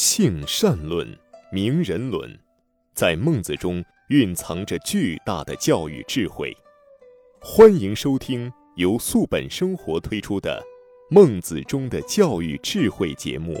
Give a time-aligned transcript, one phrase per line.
[0.00, 1.04] 性善论、
[1.50, 2.38] 名人论，
[2.94, 6.56] 在孟子中蕴藏着巨大的教育智慧。
[7.40, 10.62] 欢迎收听由素本生活推出的
[11.12, 13.60] 《孟子中的教育智慧》节目。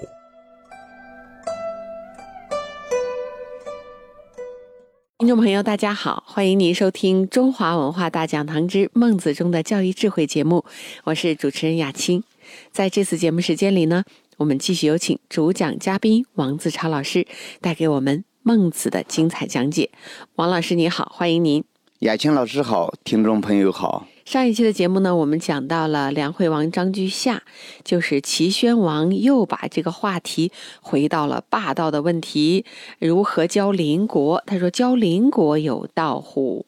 [5.18, 10.64] 听众朋友，大家好，欢迎您收听中华文化大讲堂之《孟子中的教育智慧》节目，
[11.02, 12.22] 我是主持人雅青。
[12.70, 14.04] 在这次节目时间里呢。
[14.38, 17.26] 我们继续有请主讲嘉宾王自超老师
[17.60, 19.90] 带给我们孟子的精彩讲解。
[20.36, 21.64] 王老师你好，欢迎您。
[21.98, 24.06] 雅青老师好，听众朋友好。
[24.24, 27.42] 上一期的节目呢，我们讲到了梁惠王张居下，
[27.82, 32.64] 就是齐宣王又把这个话题回到了霸道的问题，
[33.00, 34.40] 如何教邻国？
[34.46, 36.64] 他说教邻国有道乎？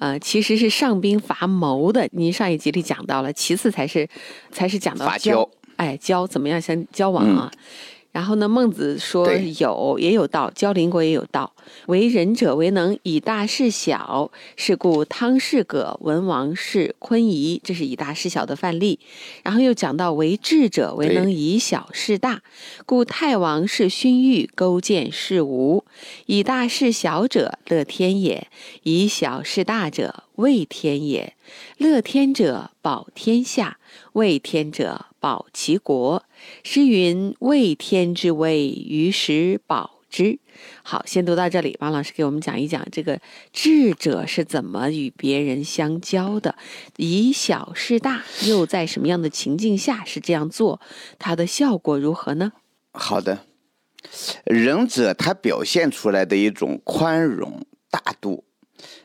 [0.00, 2.08] 呃，其实是上兵伐谋的。
[2.10, 4.08] 您上一集里讲到了，其次才是
[4.50, 5.48] 才是讲到教。
[5.76, 7.50] 哎，交怎么样相交往啊？
[8.12, 9.28] 然后呢，孟子说
[9.58, 11.52] 有也有道，交邻国也有道。
[11.86, 19.00] 为仁者为能以大事小，是故汤氏葛文王是坤仪，这是以大事小的范例。
[19.42, 22.40] 然后又讲到为智者为能以小事大，
[22.86, 25.84] 故太王是勋玉勾践是吴。
[26.26, 28.46] 以大事小者乐天也，
[28.84, 31.34] 以小事大者畏天也。
[31.78, 33.78] 乐天者保天下，
[34.12, 35.06] 畏天者。
[35.24, 36.22] 保其国，
[36.62, 40.38] 诗云：“畏天之威，于时保之。”
[40.84, 41.78] 好，先读到这里。
[41.80, 43.18] 王老师给我们讲一讲这个
[43.50, 46.54] 智者是怎么与别人相交的，
[46.98, 50.78] 以小事大，又在什么样的情境下是这样做，
[51.18, 52.52] 它的效果如何呢？
[52.92, 53.46] 好的，
[54.44, 58.44] 仁者他表现出来的一种宽容大度，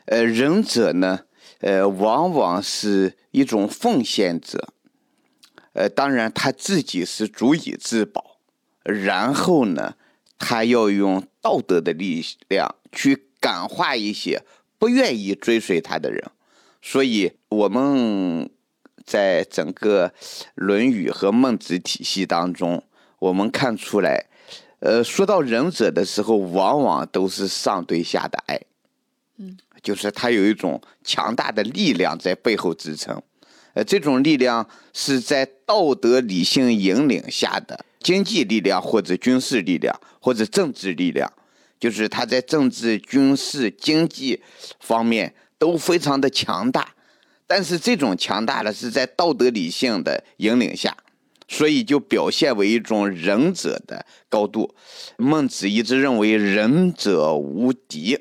[0.04, 1.20] 呃，仁者呢，
[1.60, 4.74] 呃，往往是一种奉献者。
[5.72, 8.38] 呃，当然他自己是足以自保，
[8.82, 9.94] 然后呢，
[10.38, 14.42] 他要用道德的力量去感化一些
[14.78, 16.22] 不愿意追随他的人。
[16.82, 18.50] 所以我们
[19.04, 20.08] 在整个
[20.54, 22.82] 《论语》和孟子体系当中，
[23.18, 24.26] 我们看出来，
[24.80, 28.60] 呃，说到仁者的时候，往往都是上对下的爱，
[29.36, 33.22] 嗯，就是他有一种强大的力量在背后支撑。
[33.72, 41.32] 呃，这种力量是在道德理性引领下的经济力量，或者军事力量，或者政治力量，
[41.78, 44.42] 就是他在政治、军事、经济
[44.80, 46.94] 方面都非常的强大。
[47.46, 50.96] 但是这种强大的是在道德理性的引领下，
[51.46, 54.74] 所以就表现为一种仁者的高度。
[55.16, 58.18] 孟子一直认为仁者无敌，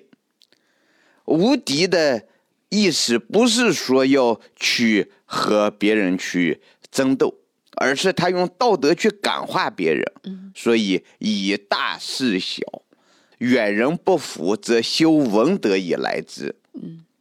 [1.25, 2.25] 无敌的。
[2.71, 6.59] 意思不是说要去和别人去
[6.89, 7.35] 争斗，
[7.75, 10.03] 而是他用道德去感化别人。
[10.55, 12.63] 所以以大事小，
[13.37, 16.55] 远人不服则修文德以来之。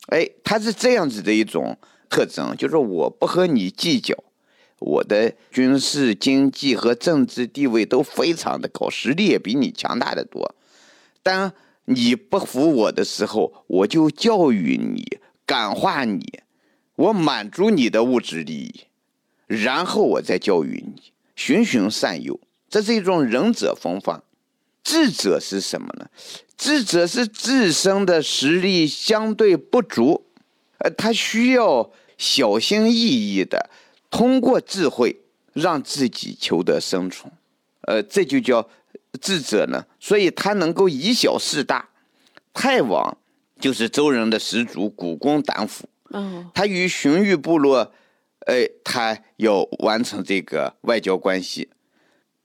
[0.07, 1.77] 哎，他是这样子的一种
[2.09, 4.17] 特征，就是我不和你计较，
[4.79, 10.55] 我的军事、经济和政治地位都非常的高，实力也比你强大的多。
[11.23, 11.53] 当
[11.85, 15.19] 你不服我的时候，我就教育你。
[15.49, 16.41] 感化你，
[16.99, 18.85] 我满足你的物质利益，
[19.47, 21.01] 然后我再教育你，
[21.37, 24.21] 循循善诱，这是一种仁者风范。
[24.83, 26.09] 智者是什么呢？
[26.57, 30.25] 智者是自身的实力相对不足，
[30.79, 33.71] 呃，他需要小心翼翼的
[34.11, 35.21] 通过智慧
[35.53, 37.33] 让自己求得生存，
[37.83, 38.69] 呃，这就叫
[39.21, 39.87] 智者呢。
[40.01, 41.89] 所以他能够以小事大。
[42.53, 43.17] 太王。
[43.61, 45.67] 就是周人的始祖古公胆
[46.11, 47.93] 父，他与荀彧部落，
[48.47, 51.69] 哎，他要完成这个外交关系。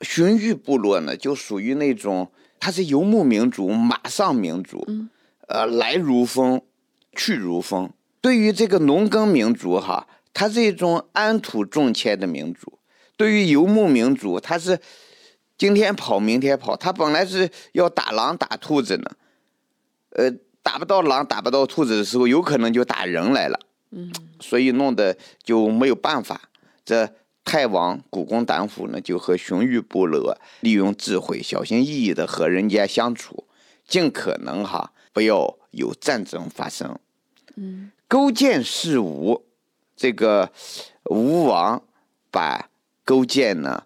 [0.01, 4.85] 荀彧部落呢，就属于那种他是游牧民族、马上民族，
[5.47, 6.62] 呃，来如风，
[7.16, 7.90] 去如风。
[8.19, 12.79] 对于这个农耕民族哈，他是一种安土重迁的民族；
[13.16, 14.79] 对于游牧民族，他是
[15.58, 16.76] 今天跑，明天跑。
[16.76, 19.11] 他本来是要打狼打兔子呢，
[20.11, 20.34] 呃。
[20.64, 23.60] 打不到狼，打不到兔子的时候，有可能就打人来了。
[23.92, 26.50] 嗯，所以弄得就没有办法。
[26.84, 27.08] 这
[27.44, 33.46] 太王古公胆父呢，就和荀彧部落利用智慧，小心翼翼的和人家相处，
[33.86, 36.98] 尽可能哈不要有战争发生。
[37.56, 39.46] 嗯，勾践是吴，
[39.96, 40.52] 这个
[41.04, 41.84] 吴王
[42.32, 42.70] 把
[43.04, 43.84] 勾践呢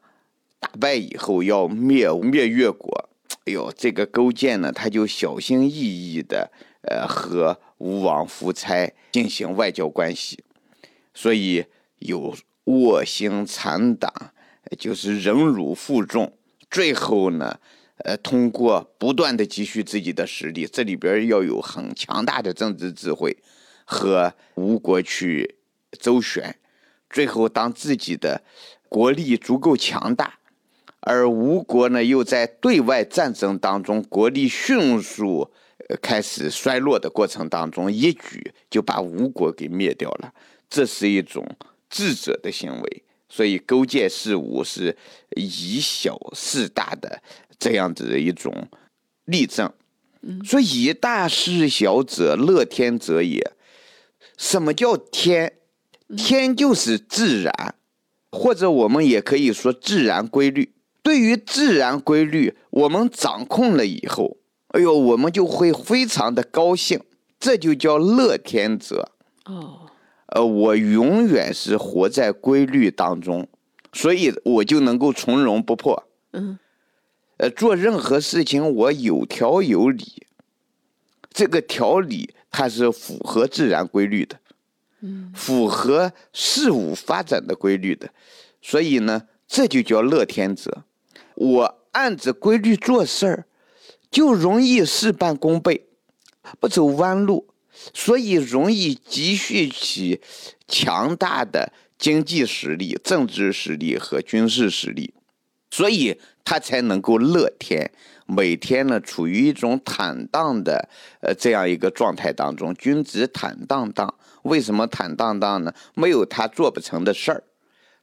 [0.60, 3.10] 打败以后，要灭灭越国。
[3.48, 5.74] 哎呦，这个勾践呢，他就小心翼
[6.14, 6.52] 翼的。
[6.90, 10.42] 呃，和吴王夫差进行外交关系，
[11.14, 11.66] 所以
[12.00, 12.34] 有
[12.64, 14.10] 卧薪尝胆，
[14.80, 16.32] 就是忍辱负重，
[16.72, 17.60] 最后呢，
[18.06, 23.36] 呃，通过不断的积蓄自己的实力，这里边要有很强大的政治智慧
[23.84, 25.58] 和吴国去
[26.00, 26.56] 周旋，
[27.10, 28.42] 最后当自己的
[28.88, 30.40] 国力足够强大，
[31.08, 35.50] 而吴国呢又在对外战争当中国力迅速
[36.02, 40.34] 开始衰落的过程当中，一举就把吴国给灭掉了，
[40.70, 41.48] 这是一种
[41.90, 43.04] 智者的行为。
[43.30, 44.98] 所以勾践事吴是
[45.36, 47.22] 以小事大的
[47.58, 48.68] 这样子的一种
[49.26, 49.72] 例证。
[50.44, 53.54] 说以大事小者，乐天者也。
[54.38, 55.54] 什么叫天？
[56.18, 57.76] 天就是自然，
[58.32, 60.74] 或者我们也可以说自然规律。
[61.08, 64.36] 对于自然规律，我们掌控了以后，
[64.74, 67.00] 哎呦，我们就会非常的高兴，
[67.40, 69.14] 这就叫乐天者。
[69.46, 69.90] 哦。
[70.26, 73.48] 呃，我永远是活在规律当中，
[73.94, 76.04] 所以我就能够从容不迫。
[76.34, 76.60] 嗯，
[77.38, 80.28] 呃，做任何事情我有条有理，
[81.30, 84.38] 这个条理它是符合自然规律的，
[85.00, 88.10] 嗯，符合事物发展的规律的，
[88.62, 90.84] 所以呢，这就叫乐天者。
[91.38, 93.46] 我按着规律做事儿，
[94.10, 95.86] 就容易事半功倍，
[96.60, 97.48] 不走弯路。
[97.94, 100.20] 所以容易积蓄起
[100.68, 105.14] 强大的经济实力、政治实力和军事实力，
[105.70, 107.92] 所以他才能够乐天，
[108.26, 110.90] 每天呢处于一种坦荡的
[111.22, 112.74] 呃这样一个状态当中。
[112.74, 114.12] 君子坦荡荡，
[114.42, 115.72] 为什么坦荡荡呢？
[115.94, 117.44] 没有他做不成的事儿，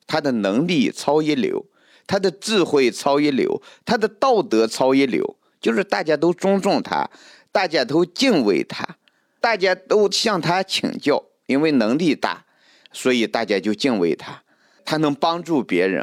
[0.07, 1.67] 他的能力超一流，
[2.07, 7.09] 他的智慧超一流，他的道德超一流，就是大家都尊重他，
[7.51, 8.97] 大家都敬畏他。
[9.41, 12.47] 大家都向他请教，因为能力大，
[12.93, 14.43] 所以大家就敬畏他。
[14.87, 16.03] 他能帮助别人，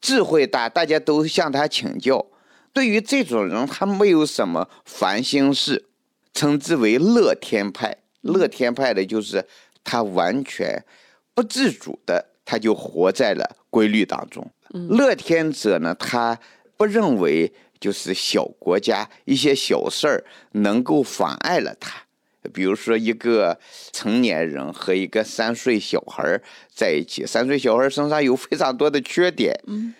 [0.00, 2.24] 智慧大，大家都向他请教。
[2.72, 5.86] 对于这种人，他没有什么烦心事，
[6.32, 7.96] 称之为乐天派。
[8.20, 9.44] 乐天派的就是
[9.82, 10.84] 他完全
[11.34, 14.48] 不自主的，他就活在了规律当中。
[14.90, 16.38] 乐天者呢，他
[16.76, 22.02] 不认为就是小国家一些小事儿能够妨碍了他。
[22.52, 23.58] 比如说，一个
[23.92, 26.40] 成年人和一个三岁小孩
[26.72, 29.92] 在一起，三岁小孩身上有非常多的缺点，嗯，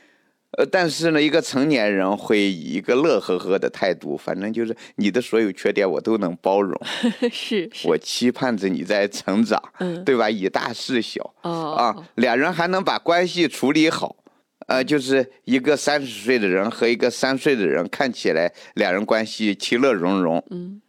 [0.52, 6.80] 呃，但是呢，一个成年人会以一个乐呵呵的态度，反正就是你的所有缺点我都能包容，
[7.32, 10.30] 是，我期盼着你在成长，嗯，对吧？
[10.30, 14.14] 以大事小，哦，啊，俩人还能把关系处理好，
[14.66, 20.80] 呃，就是一个三十岁的人和一个三岁的人看起来两人关系其乐融融，嗯。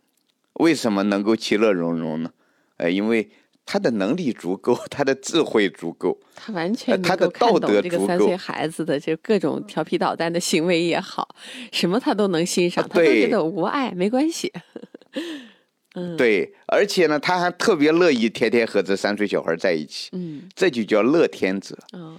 [0.54, 2.32] 为什么能够其乐融融呢？
[2.78, 3.30] 呃，因为
[3.64, 11.36] 他的能力足够，他的智慧足够，他完全他的道德这个三岁孩子的就各种调皮捣蛋的行为也好，
[11.72, 14.52] 什么他都能欣赏，他都觉得无碍，没关系。
[15.94, 20.10] 嗯，对，而且呢，他还特别乐意天天和这三岁小孩在一起。
[20.14, 21.78] 嗯，这就叫乐天者。
[21.94, 22.18] 嗯，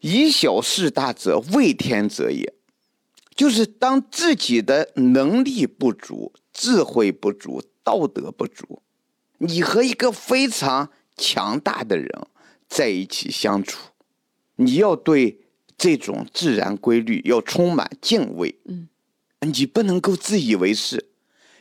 [0.00, 2.52] 以小事大者，为天者也。
[3.34, 6.32] 就是当自己的能力不足。
[6.52, 8.82] 智慧不足，道德不足，
[9.38, 12.06] 你和一个非常强大的人
[12.68, 13.92] 在一起相处，
[14.56, 15.40] 你要对
[15.78, 18.58] 这种自然规律要充满敬畏。
[18.66, 18.88] 嗯，
[19.40, 21.08] 你不能够自以为是，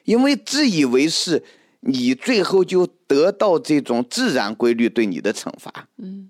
[0.04, 1.42] 因为自以为是，
[1.82, 5.88] 你最后就得到这种自然规律对你的惩罚。
[5.98, 6.30] 嗯，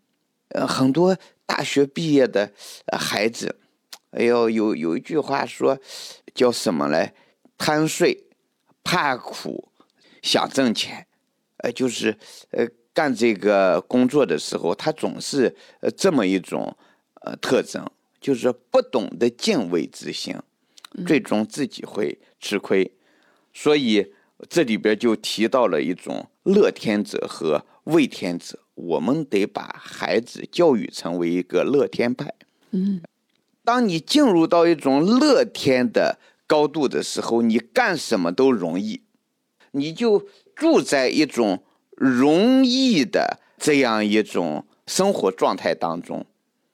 [0.50, 1.18] 呃，很多
[1.50, 2.54] 大学毕业的
[2.96, 3.60] 孩子，
[4.12, 5.80] 哎呦，有有一句话说，
[6.36, 7.16] 叫什么来？
[7.58, 8.26] 贪睡。
[8.82, 9.72] 怕苦，
[10.24, 11.06] 想挣钱，
[11.58, 12.18] 呃，就是
[12.50, 16.76] 呃干这个工作的时候，他总是呃这么一种
[17.22, 17.86] 呃特征，
[18.20, 20.36] 就是不懂得敬畏之心，
[21.06, 22.92] 最终自己会吃亏。
[23.54, 24.12] 所以
[24.48, 32.34] 这里边就提到了一种乐天者和畏天者，我们得把孩子教育成为一个乐天派。
[32.72, 33.02] 嗯，
[33.64, 36.20] 当你进入到一种乐天的。
[36.50, 39.04] 高度的时候，你干什么都容易，
[39.74, 41.62] 你就住在一种
[41.96, 46.26] 容易的这样一种生活状态当中。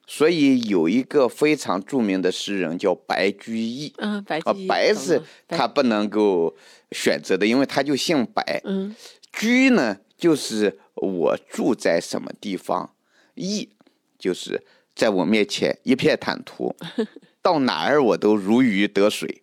[0.07, 3.93] 所以有一个非常著名的诗人叫白居易。
[3.97, 4.67] 嗯，白居易。
[4.67, 6.55] 白是他不能够
[6.91, 8.61] 选择的，因为他就姓白。
[8.63, 8.95] 嗯。
[9.31, 12.89] 居呢，就是我住在什么地方；
[13.33, 13.69] 易，
[14.17, 14.63] 就是
[14.95, 16.75] 在我面前一片坦途，
[17.41, 19.41] 到哪儿我都如鱼得水。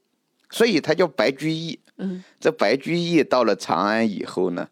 [0.50, 1.78] 所以他叫白居易。
[1.99, 4.69] 嗯，这白居易到了长安以后呢，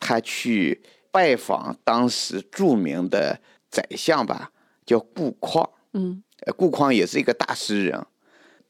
[0.00, 3.38] 他去拜访当时著名的
[3.70, 4.50] 宰相吧，
[4.84, 5.68] 叫顾况。
[5.92, 6.22] 嗯，
[6.56, 8.04] 顾况也是一个大诗人。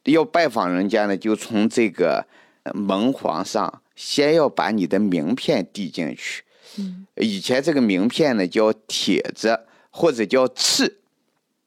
[0.03, 2.27] 要拜访人家呢，就从这个
[2.73, 6.43] 门房上先要把你的名片递进去。
[6.77, 10.99] 嗯，以前这个名片呢叫帖子或者叫刺，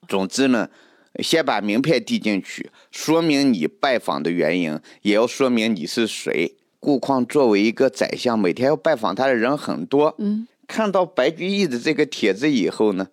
[0.07, 0.69] 总之呢，
[1.21, 6.55] 先把名片递进去，说明你拜访的原因，也要说明你是谁。
[6.79, 10.15] 顾况作为一个宰相，每天要拜访他的人很多。
[10.17, 13.07] 嗯，看到白居易的这个帖子以后呢，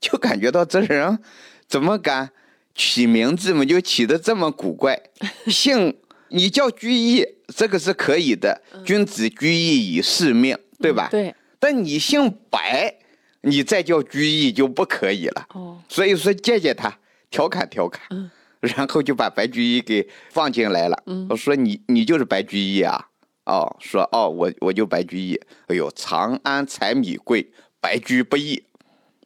[0.00, 1.18] 就感觉到这人
[1.66, 2.30] 怎么敢
[2.74, 5.00] 起名字嘛，就起的这么古怪。
[5.46, 5.96] 姓
[6.28, 11.08] 你叫居易，这个是可以的，君子居易以事命，对吧？
[11.10, 11.34] 对。
[11.58, 12.94] 但你姓白，
[13.40, 15.46] 你再叫居易就不可以了。
[15.54, 16.98] 哦，所以说借借他，
[17.30, 18.02] 调侃调侃。
[18.10, 18.30] 嗯。
[18.60, 21.02] 然后就把白居易给放进来了。
[21.28, 23.06] 我说你你就是白居易啊？
[23.46, 25.40] 哦，说哦我我就白居易。
[25.68, 27.50] 哎呦，长安柴米贵，
[27.80, 28.62] 白居不易。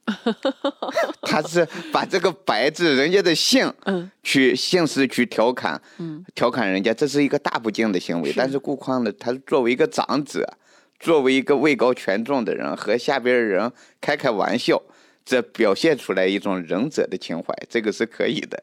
[1.23, 8.33] 他是把这个“白”字，人家的姓，嗯，去姓氏去调侃，嗯，调侃人家，这是一个大不敬的行为。
[8.37, 10.57] 但是顾况呢，他作为一个长者，
[10.99, 14.83] 作为一个位高权重的人，和下边人开开玩笑，
[15.25, 18.63] 这表现出来一种仁者的情怀，这个是可以的。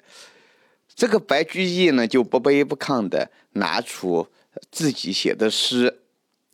[0.93, 4.27] 这个白居易呢，就不卑不亢的拿出
[4.69, 5.99] 自己写的诗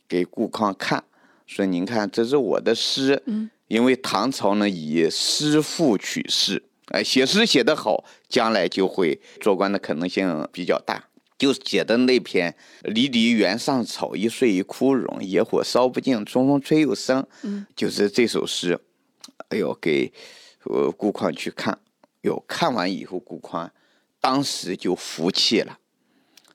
[0.07, 1.03] 给顾况看，
[1.47, 11.09] 说：“您看，这是我的诗。”嗯，因为唐朝呢以诗赋取士，哎，写诗写得好，将来就会做官的可能性比较大。
[11.37, 15.21] 就写的那篇“离离原上草，一岁一枯荣。
[15.21, 18.79] 野火烧不尽，春风吹又生。”嗯，就是这首诗。
[19.49, 20.13] 哎呦，给
[20.63, 21.77] 呃顾况去看，
[22.21, 23.69] 哟，看完以后，顾况。
[24.21, 25.77] 当时就服气了，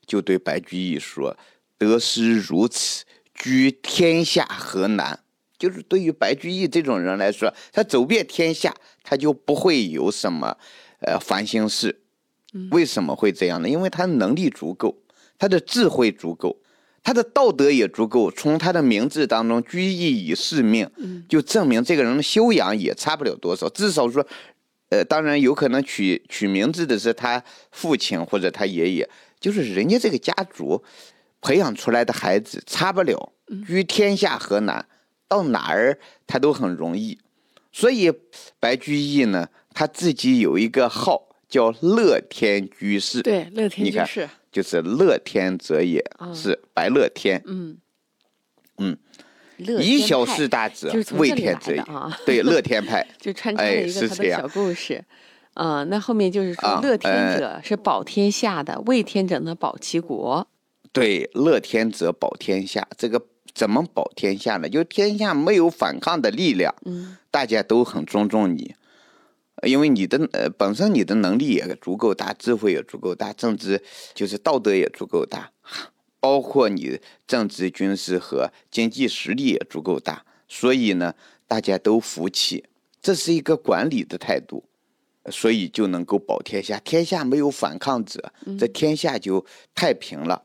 [0.06, 1.36] 就对白居易说
[1.76, 5.22] ：“得诗如此，居天下何难？”
[5.60, 8.74] 就是对于白居易这种人来说，他走遍天下，
[9.04, 10.56] 他就不会有什么
[11.00, 12.00] 呃烦心事。
[12.72, 13.68] 为什么会这样呢？
[13.68, 14.96] 因为他能力足够，
[15.38, 16.56] 他的智慧足够，
[17.04, 18.28] 他的道德也足够。
[18.30, 20.90] 从他的名字当中“居易以事命”，
[21.28, 23.68] 就证明这个人的修养也差不了多少。
[23.68, 24.26] 至少说。
[24.92, 27.40] 呃，当然有可能取取名字的是他
[27.70, 30.82] 父亲或者他爷爷，就是人家这个家族
[31.40, 33.32] 培养出来的孩子差不了。
[33.64, 34.84] 居天下何难？
[35.30, 35.96] 到哪儿
[36.26, 37.16] 他都很容易。
[37.70, 38.12] 所以
[38.58, 43.22] 白居易呢，他自己有一个号叫乐天居士。
[43.22, 47.40] 对，乐天居士就是乐天者也，是白乐天。
[47.46, 47.78] 嗯
[48.78, 48.98] 嗯。
[49.58, 51.84] 以小事大者，为天者也。
[52.24, 55.04] 对，乐天派 就穿插了一个他的小故事。
[55.52, 60.48] 啊，那后面就是说，乐天者是保天下的，为天者呢保其国。
[60.92, 63.22] 对，乐天者保天下，这个
[63.54, 64.68] 怎么保天下呢？
[64.68, 68.74] 就天下没有反抗的力量，嗯，大家都很尊重你，
[69.62, 73.82] 因为你的呃本身你的能力也足够大，智慧也足够大，政治
[74.14, 75.50] 就是道德也足够大。
[76.20, 81.14] 包括你政治、军事和经济实力也足够大，所以呢，
[81.48, 82.64] 大家都服气。
[83.00, 84.62] 这是一个管理的态度，
[85.30, 86.78] 所以就能够保天下。
[86.80, 90.42] 天下没有反抗者，这天下就太平了。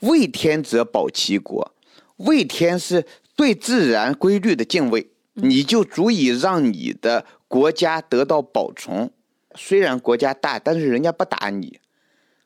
[0.00, 1.72] 为天者保其国，
[2.20, 3.04] 为天是
[3.36, 9.10] 对自然规律的敬畏，你就足以让你的国家得到保存。
[9.54, 11.78] 虽然国家大，但是人家不打你。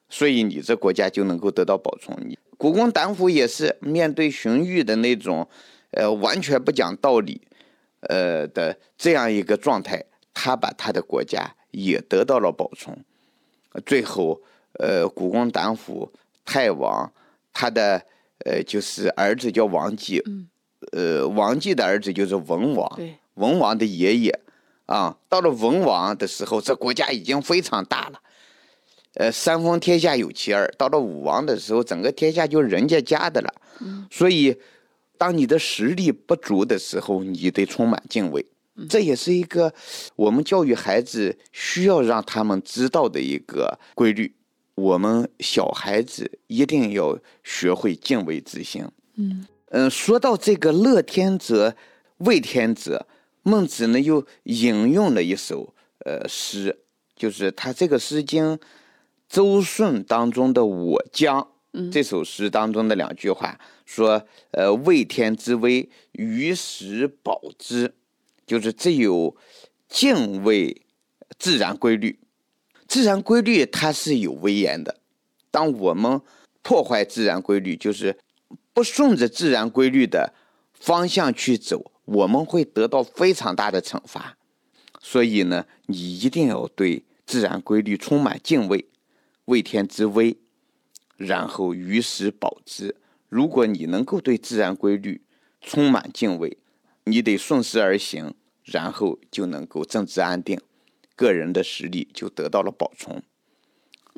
[0.08, 2.16] 所以你这国家就能够得到保存。
[2.28, 5.48] 你古公胆府也是面对荀彧的那种，
[5.90, 7.40] 呃，完全不讲道理，
[8.02, 12.96] 呃的这样一个状态，他把他的国家也得到了保存。
[13.84, 14.40] 最后，
[14.74, 16.12] 呃，古公胆府
[16.44, 17.12] 太王，
[17.52, 18.06] 他的
[18.44, 20.22] 呃就是儿子叫王继，
[20.92, 23.00] 呃，王继的儿子就是文王，
[23.34, 24.40] 文王的爷爷
[24.86, 25.16] 啊。
[25.28, 28.20] 到了文王的时候，这国家已经非常大了。
[29.14, 33.54] 呃，三分天下有其二，到了武王的时候，整个天下就人家家的了。
[33.80, 34.56] 嗯，所以，
[35.16, 38.44] 当你的实力不足的时候，你得充满敬畏。
[38.90, 39.72] 这也是一个
[40.16, 44.34] 我们教育孩子需要让他们知道的一个规律。
[44.74, 48.84] 我们小孩子一定要学会敬畏之心。
[49.16, 51.74] 嗯嗯，说到这个乐天者
[52.18, 53.06] 畏天者，
[53.42, 56.80] 孟子呢又引用了一首呃诗，
[57.16, 58.56] 就是他这个《诗经》。
[59.26, 61.48] 周顺当中的“我将”
[61.90, 67.94] 这首诗当中的两句话说：“呃，畏天之威，于时保之。”
[68.46, 69.34] 就是只有
[69.88, 70.82] 敬畏
[71.38, 72.18] 自然规律，
[72.86, 75.00] 自然规律它是有威严的。
[75.50, 76.20] 当我们
[76.62, 78.18] 破坏自然规律，就是
[78.72, 80.32] 不顺着自然规律的
[80.72, 84.36] 方向去走，我们会得到非常大的惩罚。
[85.00, 88.86] 所以呢，你一定要对自然规律充满敬畏。
[89.46, 90.38] 畏天之威，
[91.18, 92.96] 然后于时保之。
[93.28, 95.20] 如果你能够对自然规律
[95.60, 96.56] 充满敬畏，
[97.04, 100.58] 你得顺势而行，然后就能够政治安定，
[101.14, 103.22] 个人的实力就得到了保存。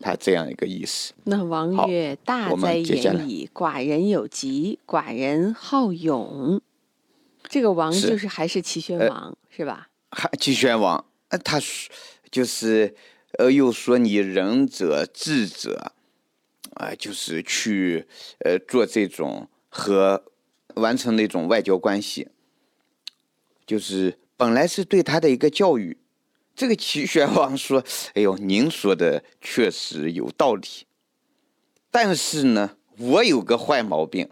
[0.03, 1.15] 他这样一个意思。
[1.25, 3.49] 那王曰：“大在言矣！
[3.55, 6.61] 寡人有疾，寡人好勇。”
[7.49, 9.89] 这个王就是还是齐宣王是吧？
[10.11, 11.61] 还齐宣王，呃，他
[12.31, 12.95] 就是
[13.39, 15.93] 呃，又说你仁者智者。
[16.75, 18.07] 啊，就是去
[18.41, 20.23] 呃做这种和
[20.75, 22.29] 完成那种外交关系，
[23.67, 25.97] 就是本来是对他的一个教育。
[26.57, 27.85] 这个齐宣王说
[28.15, 30.67] ：“哎呦，您说的确实有道理，
[31.91, 34.29] 但是呢，我有个坏毛病，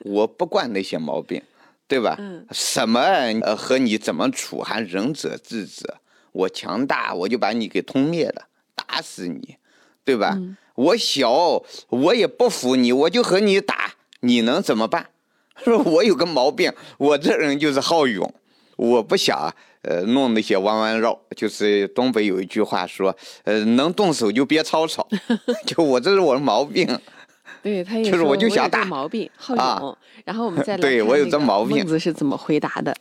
[0.00, 1.40] 我不惯那些毛病，
[1.86, 2.18] 对吧？
[2.50, 6.00] 什么呃和你怎么处，还仁者智者，
[6.32, 9.56] 我强大，我就把你给吞灭了，打死你，
[10.04, 10.36] 对吧？”
[10.74, 15.10] 我小，我也不服你，我就和你打，你能怎么办？
[15.64, 18.32] 说我有个毛病，我这人就是好勇，
[18.76, 19.52] 我不想
[19.88, 21.18] 呃弄那些弯弯绕。
[21.36, 25.06] 就是东北有一句话说，呃，能动手就别吵吵，
[25.66, 26.86] 就我这是我的毛病。
[27.60, 29.98] 对他也就是我就想打毛病，好勇。
[30.24, 31.78] 然后我们再来对我有这毛病。
[31.78, 32.94] 孟子是怎么回答的？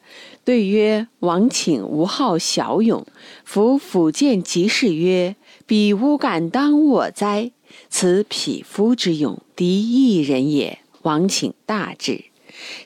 [0.44, 3.06] 对曰：王请无好小勇，
[3.44, 5.36] 夫辅见即事曰：
[5.68, 7.52] 彼吾敢当我哉？
[7.90, 10.80] 此匹夫之勇，敌一人也。
[11.04, 12.26] 王请大志。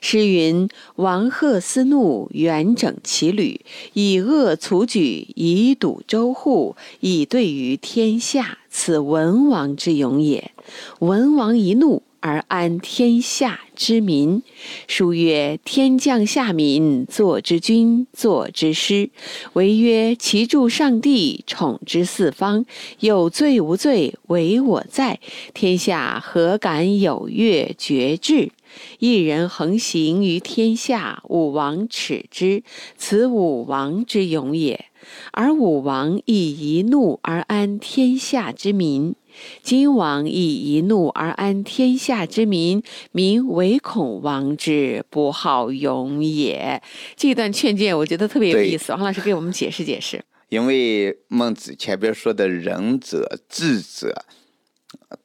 [0.00, 3.60] 诗云：“王贺思怒，远整其旅，
[3.92, 8.58] 以恶卒举，以堵周户，以对于天下。
[8.70, 10.52] 此文王之勇也。
[11.00, 14.44] 文王一怒。”而安天下之民，
[14.86, 19.10] 书曰：“天降下民，作之君，作之师。
[19.54, 22.64] 惟曰：其助上帝，宠之四方。
[23.00, 25.18] 有罪无罪，唯我在。
[25.52, 28.52] 天下何敢有越绝志？
[28.98, 32.62] 一人横行于天下，武王耻之。
[32.96, 34.86] 此武王之勇也。
[35.32, 39.14] 而武王亦一怒而安天下之民。”
[39.62, 42.82] 今王亦一怒而安天下之民，
[43.12, 46.82] 民唯恐王之不好勇也。
[47.16, 48.92] 这段劝谏，我觉得特别有意思。
[48.92, 50.22] 王老师给我们解释解释。
[50.50, 54.22] 因为孟子前边说的仁者、智者，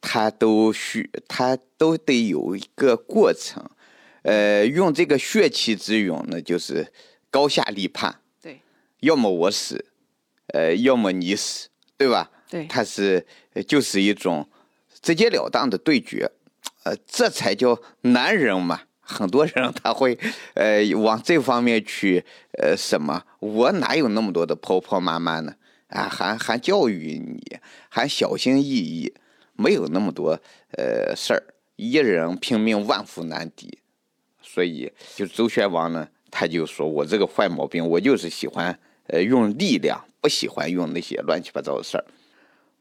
[0.01, 3.63] 他都需，他都得有一个过程。
[4.23, 6.91] 呃，用这个血气之勇呢，就是
[7.29, 8.19] 高下立判。
[8.41, 8.59] 对，
[8.99, 9.85] 要么我死，
[10.53, 12.29] 呃，要么你死，对吧？
[12.49, 13.25] 对，他是
[13.67, 14.49] 就是一种
[15.01, 16.29] 直截了当的对决，
[16.83, 18.81] 呃，这才叫男人嘛。
[18.99, 20.19] 很多人他会
[20.55, 22.25] 呃往这方面去
[22.61, 23.23] 呃什么？
[23.39, 25.55] 我哪有那么多的婆婆妈妈呢？
[25.87, 29.13] 啊，还还教育你，还小心翼翼，
[29.57, 30.39] 没有那么多
[30.77, 31.43] 呃事儿。
[31.75, 33.77] 一人拼命，万夫难敌。
[34.41, 42.05] 所以，就周宣王呢，他就说我这个坏毛病，我就是喜欢呃用力量，不喜欢用那些乱七八糟的事儿。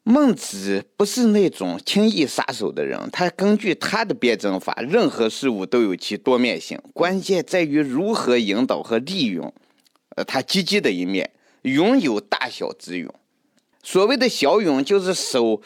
[0.05, 9.53] 孟子不是那种轻易撒手的人，他根据他的辩证法，任何事物都有其多面性，关键在于如何引导和利用，
[10.11, 11.31] 呃，他积极的一面。
[11.63, 13.13] 勇有大小之勇，
[13.83, 15.61] 所谓的小勇，就是手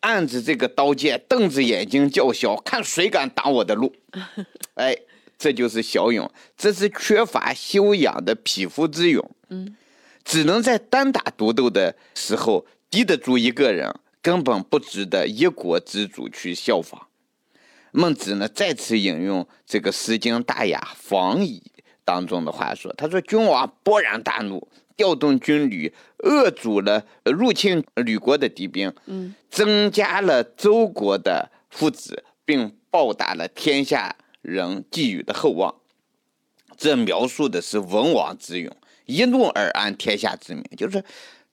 [0.00, 3.94] 按着这个刀剑，瞪着眼睛叫嚣，看谁敢挡我的路。
[4.74, 4.96] 哎，
[5.38, 9.30] 这就是小勇，这是缺乏修养的匹夫之勇。
[9.48, 9.76] 嗯，
[10.24, 12.66] 只能在单打独斗的时候。
[12.90, 13.88] 敌得住一个人，
[14.20, 17.06] 根本不值得一国之主去效仿。
[17.92, 21.62] 孟子呢，再次引用这个《诗经·大雅·防矣》
[22.04, 35.74] 当中的话说：“他说，君王勃然大怒，调动军旅，扼阻了入侵吕国的敌兵，嗯，增加了周国的父子，并报答了天下人寄予的厚望。
[36.76, 41.02] 这描述的是文王之勇，一怒而安天下之民，就是。”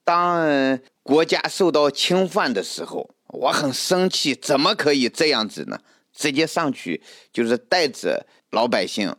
[0.08, 5.78] 当国家受到侵犯的时候，我很生气，怎么可以这样子呢？
[6.14, 9.14] 直接上去就是带着老百姓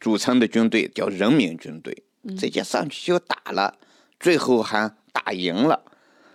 [0.00, 2.04] 组成的军队，叫人民军队，
[2.36, 3.76] 直接上去就打了，
[4.18, 5.82] 最后还打赢了，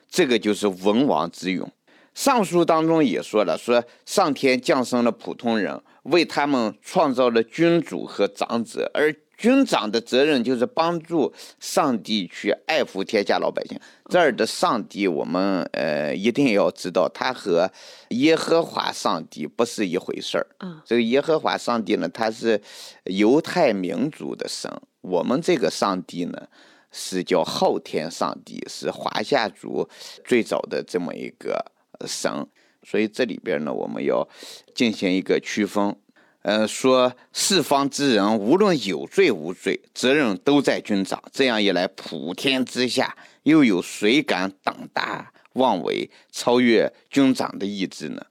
[0.10, 1.72] 这个就是文王之勇。
[2.14, 9.16] 上书当中也说了，说上天降生了普通人，为他们创造了君主和长者，而。
[9.40, 13.80] 军长的责任就是帮助上帝去爱护天下老百姓。
[14.10, 17.72] 这儿的上帝，我们呃一定要知道，他和
[18.10, 20.46] 耶和华上帝不是一回事儿。
[20.84, 22.62] 这个耶和华上帝呢，他是
[23.06, 24.70] 犹太民族的神。
[25.00, 26.50] 我们这个上帝呢，
[26.92, 29.88] 是叫昊天上帝，是华夏族
[30.26, 31.66] 最早的这么一个
[32.06, 32.46] 神。
[32.84, 34.28] 所以这里边呢，我们要
[34.76, 35.96] 进行一个区分。
[36.42, 41.22] 呃，说四方之人无论有罪无罪，责任都在军长。
[41.34, 48.26] 这样一来，普天之下又有谁敢胆大妄为，超越军长的意志呢？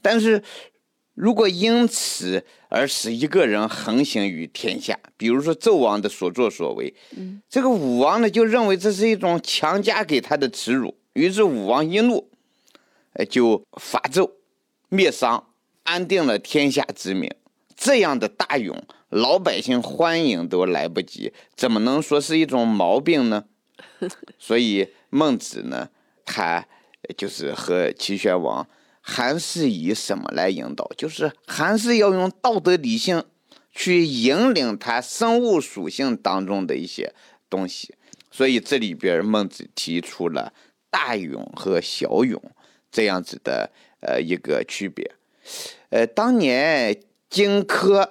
[0.00, 0.42] 但是，
[1.14, 12.30] 如果因此而使一个人横行于天下，比如说纣王的所作所为，嗯，这个武王呢就认为这是一种强加给他的耻辱，于是武王一怒，
[13.12, 14.30] 呃，就伐纣，
[14.88, 15.48] 灭商，
[15.82, 17.30] 安定了天下之民。
[17.84, 23.46] 这样的大勇，老百姓欢迎都来不及，怎么能说是一种毛病呢？
[24.38, 25.88] 所以孟子呢，
[26.24, 26.64] 他
[27.16, 28.68] 就是和齐宣王
[29.00, 30.88] 还是以什么来引导？
[30.96, 33.24] 就是还是要用道德理性
[33.72, 37.12] 去引领他生物属性当中的一些
[37.50, 37.96] 东西。
[38.30, 40.52] 所以这里边孟子提出了
[40.88, 42.40] 大勇和小勇
[42.92, 45.16] 这样子的呃一个区别。
[45.90, 46.96] 呃，当年。
[47.32, 48.06] 荆轲，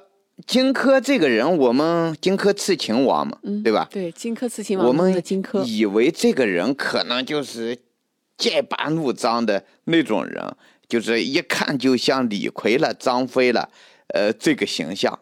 [0.47, 3.87] 荆轲这个人，我们荆轲刺秦王嘛，对吧？
[3.91, 4.87] 对，荆轲刺秦王。
[4.87, 7.77] 我们荆轲以为这个人可能就是
[8.35, 10.55] 剑拔弩张的那种人，
[10.87, 13.69] 就是一看就像李逵了、张飞了，
[14.07, 15.19] 呃，这个形象。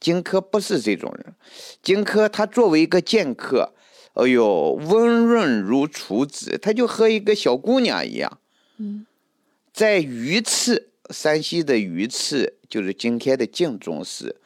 [0.00, 1.32] 荆轲不是这种人，
[1.80, 3.72] 荆轲他作为一个剑客，
[4.14, 8.40] 哎呦，温润如处子，他就和一个小姑娘一样。
[8.78, 9.06] 嗯，
[9.72, 10.86] 在鱼刺。
[11.10, 14.36] 山西的榆次就是今天的晋中市，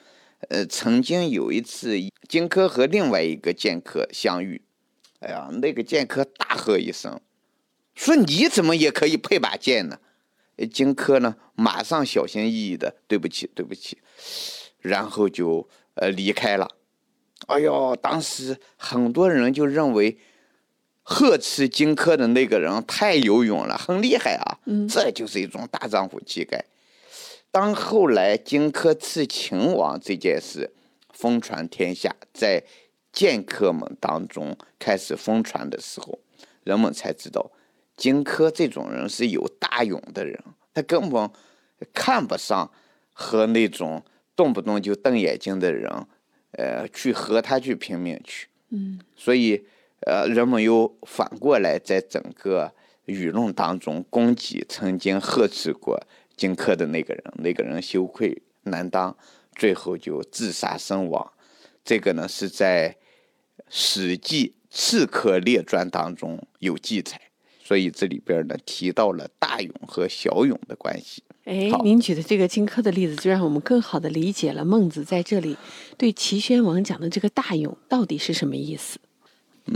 [0.48, 1.96] 呃，曾经有一次
[2.29, 4.62] 荆轲和另外一个剑客相遇，
[5.20, 7.20] 哎呀，那个剑客大喝一声，
[7.94, 9.98] 说你怎么也可以配把剑呢？
[10.70, 13.98] 荆轲呢，马上小心翼翼的，对不起，对不起，
[14.79, 16.68] 然后就呃离开了。
[17.48, 20.18] 哎呦，当时很多人就认为。
[21.04, 24.58] 呵斥荆轲的那个人太有勇了，很厉害啊！
[24.66, 26.64] 嗯，这就是一种大丈夫气概。
[27.50, 30.70] 当后来荆轲刺秦王这件事
[31.12, 32.62] 疯传天下，在
[33.12, 36.20] 剑客们当中开始疯传的时候，
[36.62, 37.50] 人们才知道
[37.96, 40.40] 荆轲这种人是有大勇的人，
[40.72, 41.28] 他根本
[41.92, 42.70] 看不上
[43.12, 44.02] 和那种
[44.36, 45.90] 动不动就瞪眼睛的人，
[46.52, 48.46] 呃，去和他去拼命去。
[48.70, 49.66] 嗯，所以。
[50.06, 52.72] 呃，人们又反过来在整个
[53.06, 56.00] 舆论当中攻击曾经呵斥过
[56.36, 59.16] 荆轲的那个人，那个人羞愧难当，
[59.54, 61.32] 最后就自杀身亡。
[61.84, 62.90] 这个呢是在
[63.68, 67.20] 《史记·刺客列传》当中有记载，
[67.62, 71.22] 所以这里边呢提到了大勇和小勇的关系。
[71.44, 75.56] 哎，您举的这个荆轲的例子，就让我们更好的理解了孟子在这里
[75.98, 78.98] 对齐宣王讲的这个大勇到底是什么意思。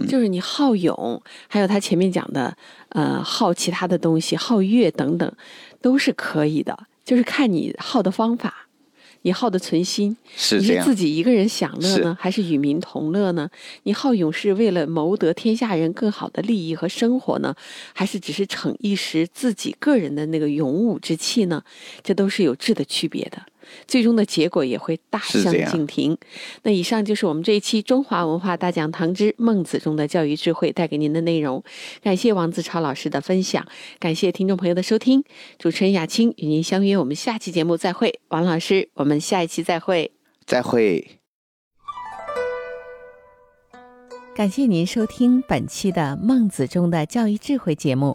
[0.08, 2.56] 就是你好勇，还有他前面讲的，
[2.88, 5.32] 呃，好其他的东西，好乐等等，
[5.80, 6.76] 都是可以的。
[7.04, 8.66] 就是看你好的方法，
[9.22, 13.48] 你好的存心，是你是自己一个人享乐呢，还是与民同乐呢？
[13.84, 17.54] 你好勇是为了谋得天下人更好的利益和生活呢，
[17.92, 21.62] 还是只是逞一时自己个人的那个勇武之气呢？
[22.02, 23.40] 这都是有质的区别的。
[23.86, 26.16] 最终的结果也会大相径庭。
[26.62, 31.62] 那以上就是我们这一期《中华文化大讲堂之孟子中的教育智慧》带给您的内容。
[32.02, 33.66] 感谢王子超老师的分享，
[33.98, 35.24] 感谢听众朋友的收听。
[35.58, 38.20] 主持人雅青与您相约，我们下期节目再会。
[38.28, 40.12] 王老师，我们下一期再会。
[40.44, 41.18] 再会。
[44.34, 48.14] 感谢您收听本期的《孟子中的教育智慧》节目。